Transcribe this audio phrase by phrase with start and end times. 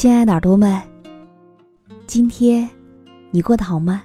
[0.00, 0.80] 亲爱的耳朵们，
[2.06, 2.66] 今天
[3.30, 4.02] 你过得好吗？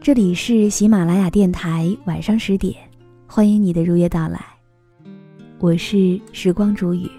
[0.00, 2.76] 这里是喜马拉雅电台，晚上十点，
[3.26, 4.40] 欢迎你的如约到来。
[5.58, 7.10] 我是时光煮雨，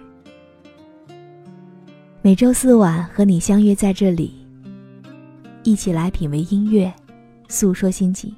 [2.21, 4.33] 每周四晚和你相约在这里，
[5.63, 6.89] 一起来品味音乐，
[7.49, 8.33] 诉说心情。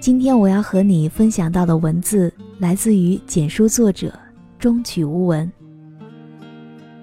[0.00, 4.12] 今天我要和你分享到的文字，来自于简书作者。
[4.64, 5.52] 终曲无闻。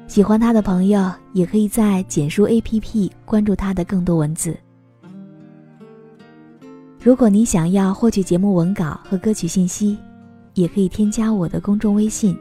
[0.08, 4.58] 喜欢他的朋友也可以在简书 APP 关注他的更多文字。
[7.00, 9.96] 如果你想要获取节目文稿和歌曲信息，
[10.56, 12.36] 也可以添加我的公众微信。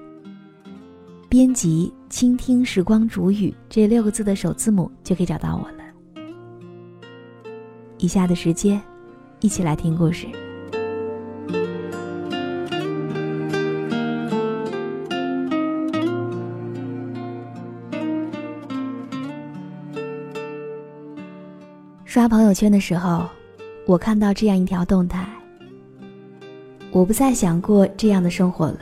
[1.29, 5.85] 编辑“倾听时光煮雨”这六个字的首字母就可以找到我了。
[7.99, 8.81] 以下的时间，
[9.41, 10.27] 一起来听故事。
[22.11, 23.25] 刷朋友圈的时候，
[23.87, 25.25] 我看到这样一条动态。
[26.91, 28.81] 我不再想过这样的生活了，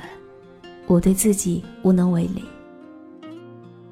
[0.86, 2.42] 我对自己无能为力。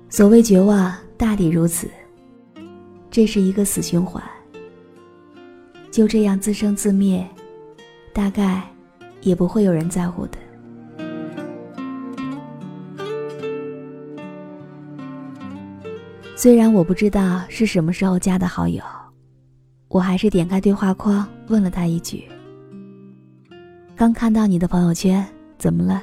[0.09, 1.87] 所谓绝望，大抵如此。
[3.11, 4.25] 这是一个死循环，
[5.91, 7.23] 就这样自生自灭，
[8.15, 8.63] 大概
[9.21, 10.39] 也不会有人在乎的。
[16.35, 18.83] 虽然我不知道是什么时候加的好友。
[19.89, 22.25] 我还是点开对话框，问了他一句
[23.95, 25.25] ：“刚看到你的朋友圈，
[25.59, 26.03] 怎么了？”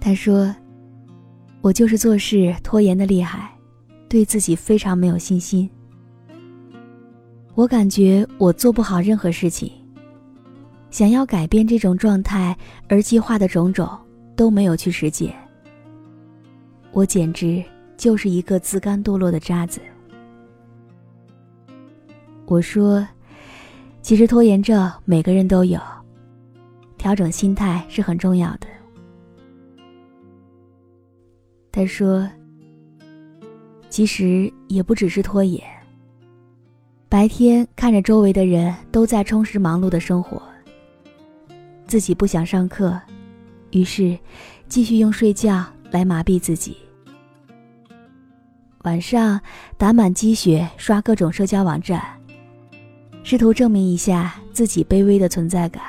[0.00, 0.54] 他说
[1.62, 3.50] ：“我就是做事拖延的厉害，
[4.08, 5.68] 对自己非常没有信心。
[7.54, 9.72] 我感觉我做不好任何事情，
[10.90, 12.56] 想要改变这种状态
[12.88, 13.88] 而计划的种种
[14.36, 15.34] 都没有去实践。
[16.92, 17.62] 我简直
[17.96, 19.80] 就是一个自甘堕落的渣子。”
[22.48, 23.06] 我说
[24.00, 25.78] ：“其实拖延症每个人都有，
[26.96, 28.66] 调整心态是很重要的。”
[31.70, 32.26] 他说
[33.90, 35.62] ：“其实也不只是拖延。
[37.06, 40.40] 白天看着周围的人都在充实忙碌的生活，
[41.86, 42.98] 自己不想上课，
[43.72, 44.18] 于是
[44.68, 46.78] 继续用睡觉来麻痹自己。
[48.84, 49.38] 晚上
[49.76, 52.02] 打满鸡血，刷各种社交网站。”
[53.30, 55.82] 试图证明一下自己卑微的存在感。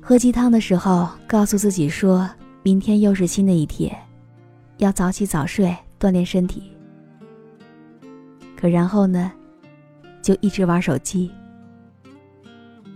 [0.00, 2.26] 喝鸡汤的时候，告诉自己说
[2.62, 3.94] 明天又是新的一天，
[4.78, 6.72] 要早起早睡锻炼身体。
[8.56, 9.30] 可然后呢，
[10.22, 11.30] 就一直玩手机，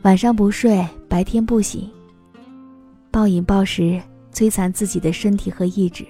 [0.01, 1.91] 晚上不睡，白天不醒，
[3.11, 4.01] 暴饮暴食，
[4.33, 6.07] 摧残自己的身体和意志。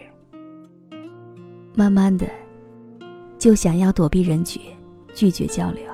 [1.74, 2.24] 慢慢的，
[3.36, 4.62] 就想要躲避人群，
[5.12, 5.91] 拒绝交流。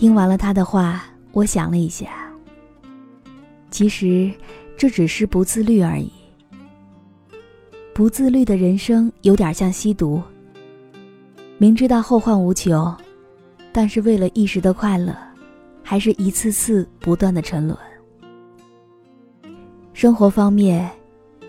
[0.00, 2.08] 听完了他的话，我想了一下。
[3.70, 4.32] 其实，
[4.74, 6.10] 这只是不自律而已。
[7.92, 10.22] 不自律的人生有点像吸毒，
[11.58, 12.96] 明知道后患无穷，
[13.72, 15.14] 但是为了一时的快乐，
[15.82, 17.78] 还是一次次不断的沉沦。
[19.92, 20.90] 生活方面，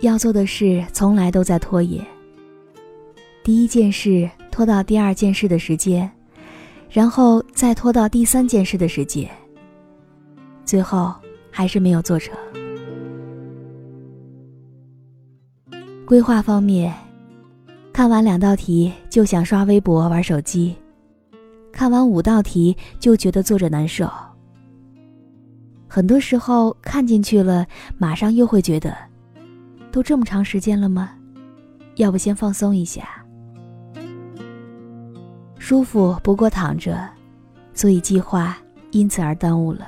[0.01, 2.06] 要做的事从来都在拖延。
[3.45, 6.12] 第一件事拖到第二件事的时间。
[6.92, 9.30] 然后再拖到第三件事的时间，
[10.66, 11.14] 最后
[11.50, 12.36] 还是没有做成。
[16.06, 16.94] 规划方面，
[17.94, 20.76] 看完两道题就想刷微博、玩手机；
[21.72, 24.10] 看完五道题就觉得坐着难受。
[25.88, 27.66] 很多时候看进去了，
[27.98, 28.94] 马上又会觉得，
[29.94, 31.12] 都这么长时间了吗？
[31.96, 33.20] 要不先放松一下。
[35.71, 37.09] 舒服不过躺着，
[37.73, 38.57] 所以计划
[38.91, 39.88] 因此而耽误了。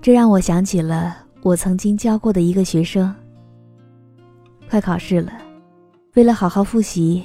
[0.00, 3.12] 这让我想起了我曾经教过的一个学生。
[4.70, 5.32] 快考试了，
[6.14, 7.24] 为了好好复习，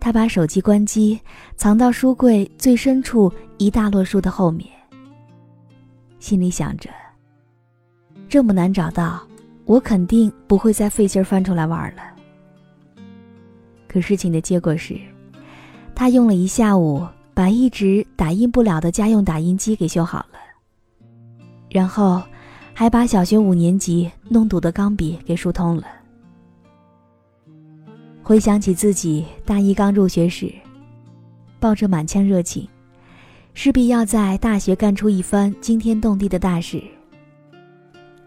[0.00, 1.20] 他把手机关机，
[1.54, 4.70] 藏到书柜最深处一大摞书的后面，
[6.18, 6.88] 心里想着：
[8.26, 9.20] 这么难找到，
[9.66, 12.02] 我肯定不会再费劲翻出来玩了。
[13.88, 14.96] 可事情的结果是，
[15.94, 20.38] 他用了一下午把一直打印不了的家用打印机给修好了，
[21.70, 22.22] 然后
[22.74, 25.84] 还把小学五年级弄堵的钢笔给疏通了。
[28.22, 30.52] 回想起自己大一刚入学时，
[31.58, 32.68] 抱着满腔热情，
[33.54, 36.82] 势必要在大学干出一番惊天动地的大事。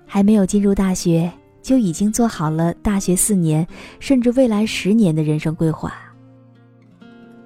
[0.08, 1.32] 还没有进入大学。
[1.62, 3.66] 就已经做好了大学四年，
[4.00, 5.94] 甚至未来十年的人生规划。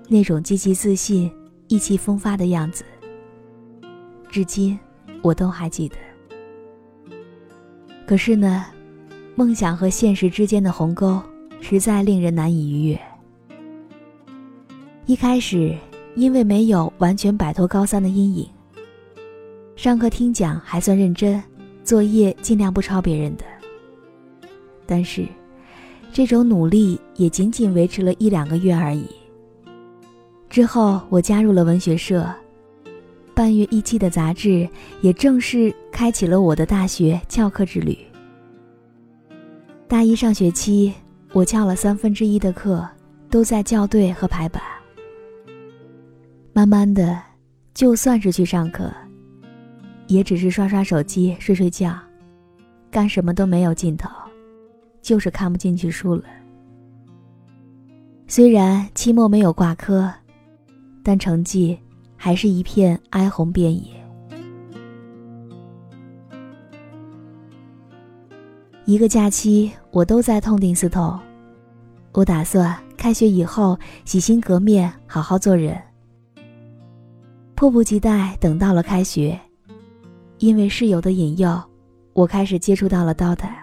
[0.08, 1.32] 那种积极自信、
[1.68, 2.84] 意气风发的样子，
[4.30, 4.78] 至今
[5.22, 5.96] 我都还记得。
[8.06, 8.66] 可是呢，
[9.36, 11.20] 梦想和现实之间的鸿沟
[11.60, 13.02] 实在令人难以逾越。
[15.08, 15.76] 一开始，
[16.16, 18.48] 因为没有完全摆脱高三的阴影，
[19.76, 21.42] 上课听讲还算认真，
[21.84, 23.44] 作业尽量不抄别人的。
[24.86, 25.26] 但是，
[26.14, 29.06] 这种努力也仅仅维持了一两个月而已。
[30.50, 32.26] 之后，我加入了文学社，
[33.34, 34.68] 半月一期的杂志
[35.02, 37.98] 也正式开启了我的大学翘课之旅。
[39.88, 40.94] 大一上学期，
[41.34, 42.88] 我翘了三分之一的课，
[43.30, 44.62] 都在校对和排版。
[46.54, 47.22] 慢慢的，
[47.74, 48.90] 就算是去上课，
[50.08, 51.94] 也只是刷刷手机、睡睡觉，
[52.90, 54.10] 干什么都没有劲头。
[55.06, 56.24] 就是看不进去书了。
[58.26, 60.12] 虽然期末没有挂科，
[61.04, 61.78] 但成绩
[62.16, 63.92] 还是一片哀鸿遍野。
[68.86, 71.20] 一个假期，我都在痛定思痛。
[72.12, 75.80] 我打算开学以后洗心革面，好好做人。
[77.54, 79.40] 迫不及待等到了开学，
[80.40, 81.62] 因为室友的引诱，
[82.14, 83.55] 我开始接触到了 DOTA。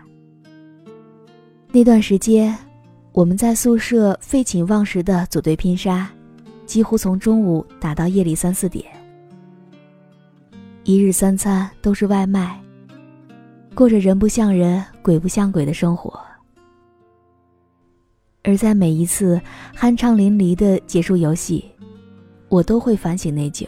[1.75, 2.55] 那段时间，
[3.13, 6.11] 我们在宿舍废寝忘食的组队拼杀，
[6.67, 8.85] 几乎从中午打到夜里三四点，
[10.85, 12.61] 一日三餐都是外卖，
[13.75, 16.21] 过着人不像人、鬼不像鬼的生活。
[18.43, 19.41] 而在每一次
[19.75, 21.65] 酣畅淋漓的结束游戏，
[22.51, 23.67] 我都会反省内疚。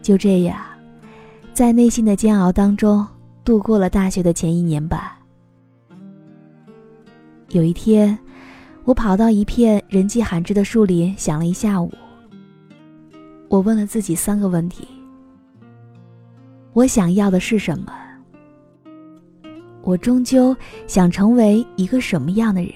[0.00, 0.56] 就这样，
[1.52, 3.04] 在内心的煎熬当中
[3.42, 5.02] 度过了大学的前一年半。
[7.54, 8.18] 有一天，
[8.82, 11.88] 我跑到一片人迹罕至的树林，想了一下午。
[13.48, 14.88] 我问了自己三个问题：
[16.72, 17.92] 我想要的是什么？
[19.82, 20.56] 我终究
[20.88, 22.72] 想成为一个什么样的人？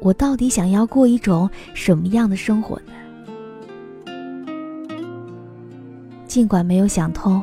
[0.00, 2.92] 我到底想要过一种什么样的生活呢？
[6.26, 7.40] 尽管没有想通，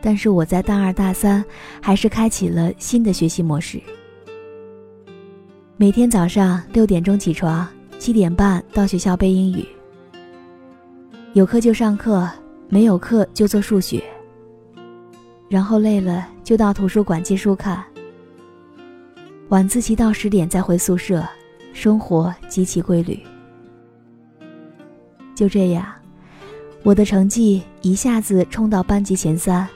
[0.00, 1.44] 但是我在大二大三
[1.82, 3.82] 还是开启了新的学习模式。
[5.76, 7.66] 每天早上六点钟起床，
[7.98, 9.66] 七点半到学校背英语。
[11.32, 12.30] 有课就上课，
[12.68, 14.00] 没有课就做数学。
[15.48, 17.84] 然后累了就到图书馆借书看。
[19.48, 21.26] 晚自习到十点再回宿舍，
[21.72, 23.18] 生活极其规律。
[25.34, 25.92] 就这样，
[26.84, 29.66] 我的成绩一下子冲到班级前三。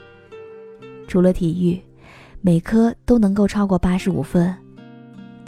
[1.08, 1.82] 除了体育，
[2.40, 4.54] 每科都能够超过八十五分。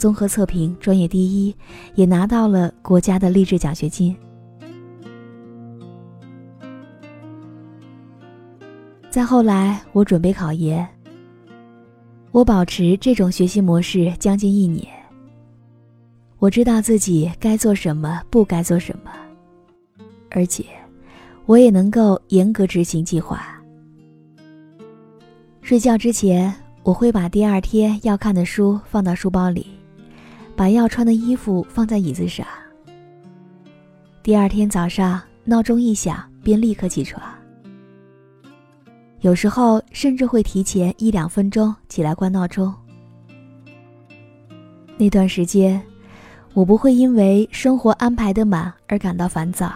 [0.00, 1.54] 综合测评专业第一，
[1.94, 4.16] 也拿到了国家的励志奖学金。
[9.10, 10.88] 再后来，我准备考研。
[12.30, 14.86] 我保持这种学习模式将近一年。
[16.38, 19.10] 我知道自己该做什么，不该做什么，
[20.30, 20.64] 而且
[21.44, 23.60] 我也能够严格执行计划。
[25.60, 26.54] 睡觉之前，
[26.84, 29.66] 我会把第二天要看的书放到书包里。
[30.60, 32.46] 把要穿的衣服放在椅子上。
[34.22, 37.22] 第二天早上闹钟一响，便立刻起床。
[39.20, 42.74] 有时候甚至会提前一两分钟起来关闹钟。
[44.98, 45.80] 那段时间，
[46.52, 49.72] 我不会因为生活安排的满而感到烦躁，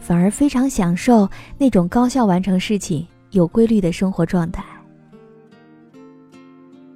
[0.00, 4.64] 反而非常享受那种高效完成事情、有规律的生活状态。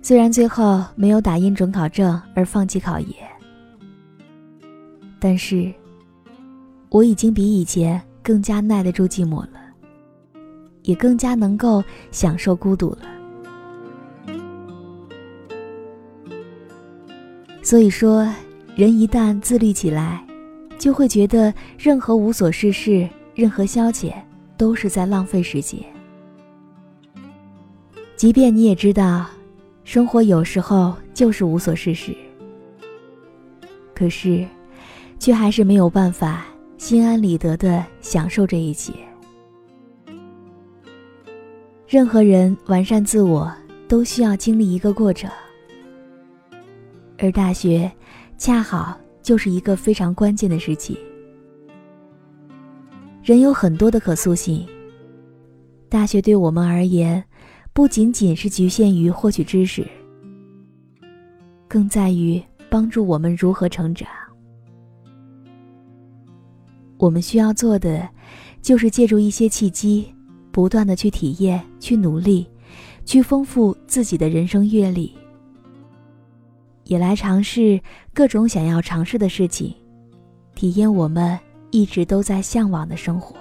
[0.09, 3.11] 虽然最后没有打印准考证而放弃考研，
[5.21, 5.71] 但是
[6.89, 9.61] 我已经比以前更加耐得住寂寞了，
[10.85, 13.01] 也更加能够享受孤独了。
[17.63, 18.27] 所以说，
[18.75, 20.25] 人一旦自律起来，
[20.79, 24.15] 就会觉得任何无所事事、任何消遣
[24.57, 25.79] 都是在浪费时间，
[28.17, 29.27] 即便你也知道。
[29.89, 32.15] 生活有时候就是无所事事，
[33.95, 34.47] 可是，
[35.19, 36.45] 却还是没有办法
[36.77, 38.93] 心安理得的享受这一切。
[41.87, 43.51] 任何人完善自我
[43.89, 45.31] 都需要经历一个过程，
[47.19, 47.91] 而大学
[48.37, 50.99] 恰好就是一个非常关键的时期。
[53.23, 54.69] 人有很多的可塑性，
[55.89, 57.25] 大学对我们而言。
[57.73, 59.87] 不仅仅是局限于获取知识，
[61.69, 64.09] 更在于帮助我们如何成长。
[66.99, 68.09] 我们需要做的，
[68.61, 70.13] 就是借助一些契机，
[70.51, 72.45] 不断的去体验、去努力、
[73.05, 75.15] 去丰富自己的人生阅历，
[76.83, 77.81] 也来尝试
[78.13, 79.73] 各种想要尝试的事情，
[80.57, 81.39] 体验我们
[81.71, 83.37] 一直都在向往的生活。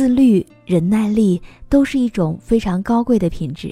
[0.00, 1.38] 自律、忍耐力
[1.68, 3.70] 都是一种非常高贵的品质。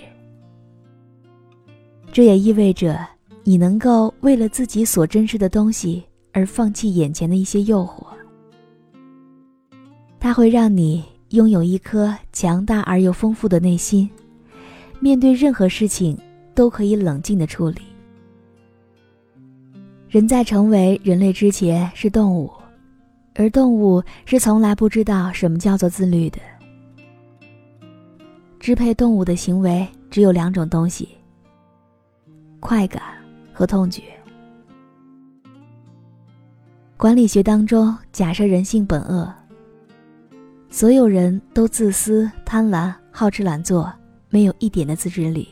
[2.12, 3.00] 这也意味着
[3.44, 6.04] 你能够为了自己所珍视的东西
[6.34, 8.04] 而放弃眼前的一些诱惑。
[10.20, 14.06] 它会让你拥有一颗强大而又丰富的内心，
[15.00, 16.14] 面对任何事情
[16.54, 17.80] 都可以冷静的处理。
[20.10, 22.50] 人在成为人类之前是动物。
[23.38, 26.40] 而动物是从来不知道什么叫做自律的。
[28.58, 31.08] 支配动物的行为只有两种东西：
[32.58, 33.00] 快感
[33.52, 34.02] 和痛觉。
[36.96, 39.32] 管理学当中假设人性本恶，
[40.68, 43.90] 所有人都自私、贪婪、好吃懒做，
[44.30, 45.48] 没有一点的自制力。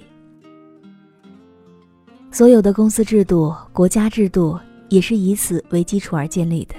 [2.32, 6.74] 所有的公司制度、国家制度也是以此为基础而建立的。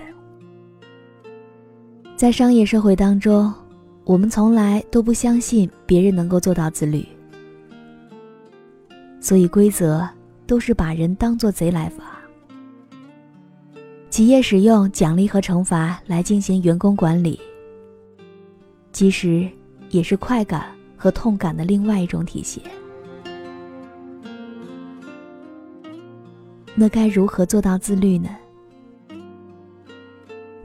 [2.18, 3.54] 在商业社会当中，
[4.04, 7.06] 我们从来都不相信别人能够做到自律，
[9.22, 10.10] 所以规则
[10.48, 12.04] 都是把人当做贼来罚。
[14.10, 17.40] 企业使用奖励和惩罚来进行员工管理，
[18.92, 19.48] 其实
[19.92, 22.64] 也是快感和痛感的另外一种体现。
[26.74, 28.30] 那该如何做到自律呢？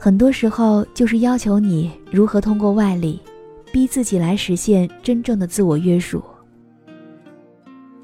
[0.05, 3.21] 很多时候就是要求你如何通过外力，
[3.71, 6.21] 逼自己来实现真正的自我约束。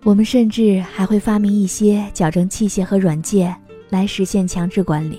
[0.05, 3.53] 我们甚至还会发明一些矫正器械和软件
[3.89, 5.19] 来实现强制管理。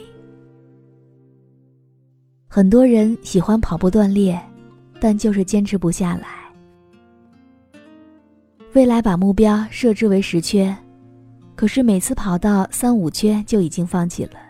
[2.47, 4.41] 很多人喜欢跑步锻炼，
[5.01, 6.29] 但就是坚持不下来。
[8.71, 10.73] 未来把目标设置为十圈，
[11.57, 14.48] 可是每次跑到三五圈就已经放弃了。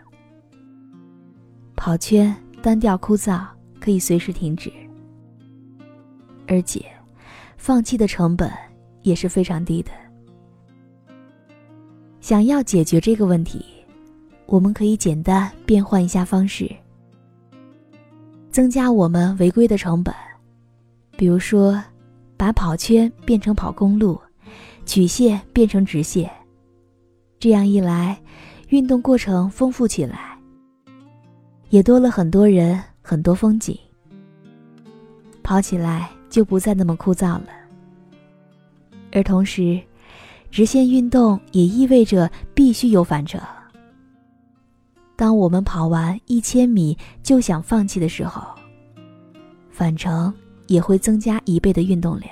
[1.79, 3.47] 跑圈单调枯燥，
[3.79, 4.69] 可以随时停止，
[6.45, 6.83] 而且
[7.55, 8.51] 放弃的成本
[9.01, 9.89] 也是非常低的。
[12.19, 13.63] 想要解决这个问题，
[14.45, 16.69] 我们可以简单变换一下方式，
[18.51, 20.13] 增加我们违规的成本，
[21.15, 21.81] 比如说
[22.35, 24.19] 把跑圈变成跑公路，
[24.85, 26.29] 曲线变成直线，
[27.39, 28.21] 这样一来，
[28.67, 30.28] 运动过程丰富起来。
[31.69, 33.77] 也多了很多人，很多风景。
[35.43, 37.47] 跑起来就不再那么枯燥了。
[39.11, 39.79] 而同时，
[40.51, 43.41] 直线运动也意味着必须有返程。
[45.15, 48.41] 当我们跑完一千米就想放弃的时候，
[49.69, 50.33] 返程
[50.67, 52.31] 也会增加一倍的运动量。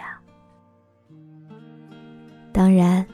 [2.52, 3.06] 当然，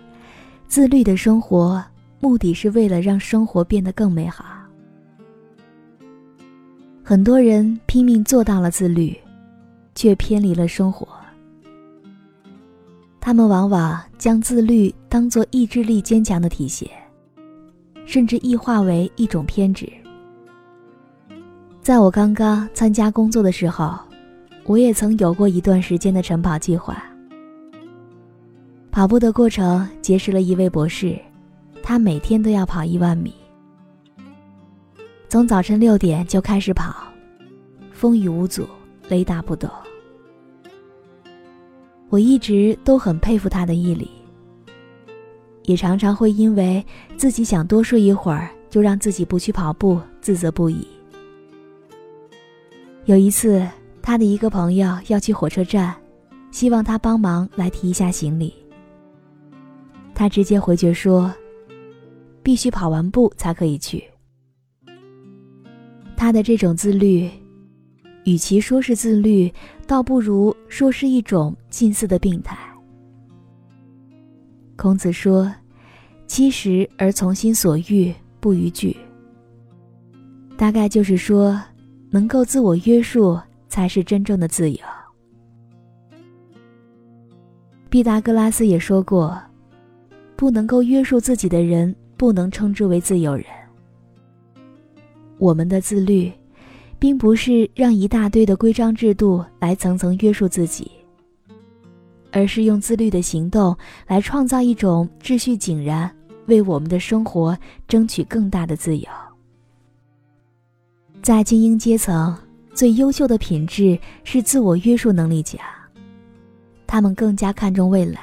[0.67, 1.83] 自律的生活
[2.19, 4.45] 目的是为了让生活变得更美好。
[7.05, 9.13] 很多人拼命做到了自律，
[9.93, 11.05] 却偏离了生活。
[13.19, 16.89] 他们往往将自律当作意志力坚强的体现，
[18.05, 19.85] 甚至异化为一种偏执。
[21.81, 23.99] 在我刚刚参加工作的时候，
[24.63, 27.03] 我也曾有过一段时间的晨跑计划。
[28.91, 31.19] 跑步的过程结识了一位博士，
[31.81, 33.33] 他每天都要跑一万米，
[35.33, 36.93] 从早晨六点就开始跑，
[37.91, 38.67] 风雨无阻，
[39.07, 39.67] 雷打不动。
[42.09, 44.11] 我一直都很佩服他的毅力，
[45.63, 46.85] 也常常会因为
[47.17, 50.87] 自己想多睡一会儿，就让自己不去跑步，自责不已。
[53.05, 53.67] 有一次，
[54.03, 55.95] 他的一个朋友要去火车站，
[56.51, 58.53] 希望他帮忙来提一下行李。
[60.13, 61.33] 他直接回绝说
[62.43, 64.07] ：“必须跑完步才可以去。”
[66.15, 67.29] 他的这种自律，
[68.25, 69.51] 与其说是自律，
[69.85, 72.57] 倒不如说是一种近似的病态。
[74.75, 75.53] 孔子说
[76.27, 78.95] ：“七十而从心所欲，不逾矩。”
[80.57, 81.61] 大概就是说。
[82.13, 84.77] 能够自我约束，才是真正的自由。
[87.89, 89.35] 毕达哥拉斯也说过
[90.37, 93.43] ：“不能够约束自己的人，不能称之为自由人。”
[95.43, 96.31] 我们的自律，
[96.97, 100.89] 并不是让一大堆的规章制度来层层约束自己，
[102.31, 103.75] 而是用自律的行动
[104.07, 106.09] 来创造一种秩序井然，
[106.45, 107.57] 为我们的生活
[107.89, 109.05] 争取更大的自由。
[111.21, 112.33] 在精英阶层，
[112.73, 115.59] 最优秀的品质是自我约束能力强。
[116.87, 118.21] 他们更加看重未来，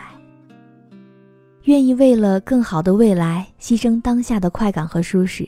[1.64, 5.46] 愿意为了更好的未来牺牲当下的快感和舒适。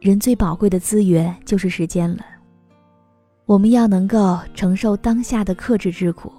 [0.00, 2.24] 人最宝贵的资源就是时间了，
[3.44, 6.32] 我们要能够承受当下的克制之苦，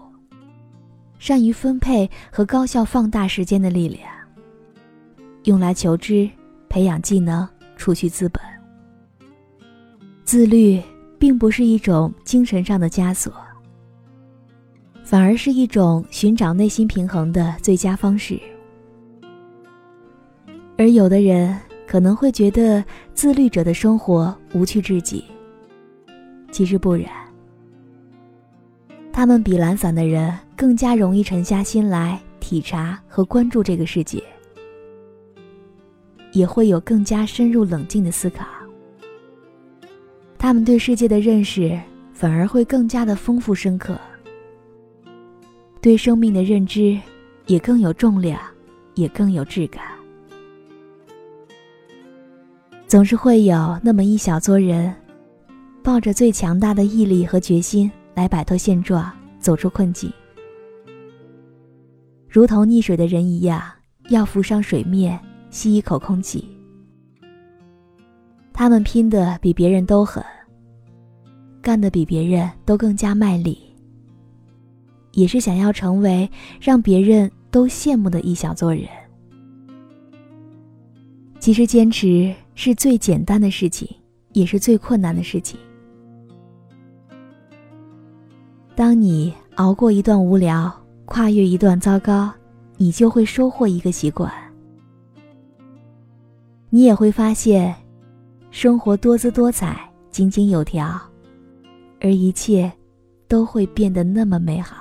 [1.19, 4.01] 善于分配和高效放大时间的力量，
[5.43, 6.29] 用来求知、
[6.69, 7.47] 培养技能。
[7.77, 8.39] 储蓄资本，
[10.23, 10.79] 自律
[11.17, 13.33] 并不是一种精神上的枷锁，
[15.03, 18.39] 反而是一种寻找内心平衡的最佳方式。
[20.77, 21.57] 而有的人
[21.91, 22.81] 可能会觉得
[23.13, 25.25] 自律者的生活无趣至极，
[26.49, 27.05] 其实不然，
[29.11, 34.23] 他们比懒散的人更加容易沉下心来体察和关注这个世界。
[36.31, 38.45] 也会有更加深入冷静的思考，
[40.37, 41.77] 他们对世界的认识
[42.13, 43.99] 反而会更加的丰富深刻，
[45.81, 46.97] 对生命的认知
[47.47, 48.39] 也更有重量，
[48.95, 49.83] 也更有质感。
[52.91, 54.93] 总是会有那么一小撮人，
[55.81, 60.11] 抱着最强大的毅力和决心来摆脱现状，走出困境，
[62.27, 63.61] 如同溺水的人一样，
[64.09, 65.17] 要浮上水面。
[65.49, 66.45] 吸一口空气，
[68.51, 70.21] 他们拼的比别人都狠，
[71.61, 73.57] 干的比别人都更加卖力，
[75.13, 78.85] 也是想要成为让别人都羡慕的一小撮人。
[81.39, 83.87] 其实，坚持是最简单的事情，
[84.33, 85.59] 也是最困难的事情。
[88.75, 90.71] 当你熬过一段无聊，
[91.05, 92.31] 跨越一段糟糕，
[92.77, 94.31] 你就会收获一个习惯。
[96.69, 97.75] 你也会发现，
[98.49, 100.99] 生活多姿多彩、井井有条，
[101.99, 102.71] 而一切
[103.27, 104.77] 都会变得那么美好。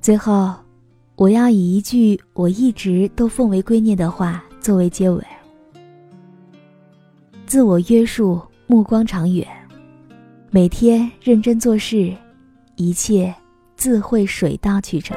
[0.00, 0.54] 最后，
[1.16, 5.24] 我要以一句我一直都奉为圭臬的话作为结尾：
[7.46, 9.46] 自我约束，目光长远，
[10.50, 12.14] 每天认真做事，
[12.76, 13.34] 一切
[13.74, 15.16] 自会水到渠成。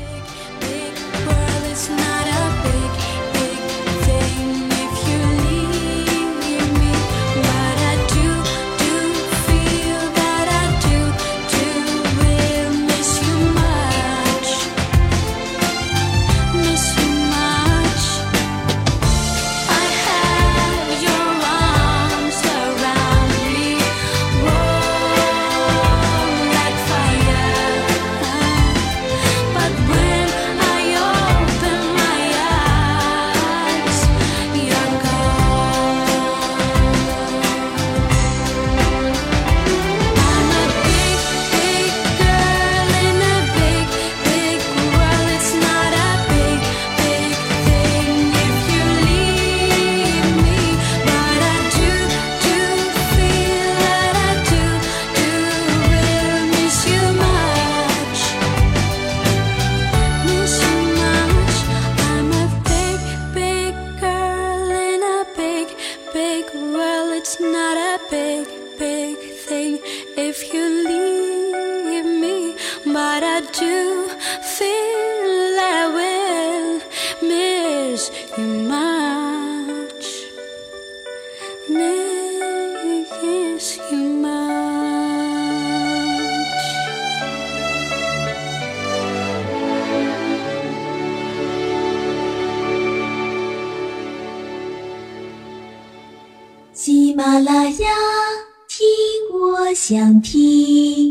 [99.91, 101.10] 想听。